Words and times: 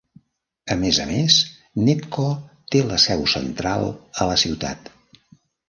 A 0.75 0.77
més 0.83 0.99
a 1.03 1.05
més, 1.09 1.35
Netco 1.89 2.25
té 2.75 2.83
la 2.89 2.99
seu 3.05 3.23
central 3.37 3.89
a 3.95 4.31
la 4.33 4.41
ciutat. 4.49 4.93